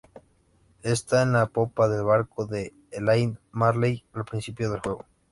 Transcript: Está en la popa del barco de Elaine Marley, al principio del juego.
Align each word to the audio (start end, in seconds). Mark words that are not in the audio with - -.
Está 0.81 1.21
en 1.21 1.33
la 1.33 1.45
popa 1.45 1.87
del 1.87 2.03
barco 2.03 2.47
de 2.47 2.73
Elaine 2.91 3.37
Marley, 3.51 4.03
al 4.13 4.25
principio 4.25 4.71
del 4.71 4.79
juego. 4.79 5.05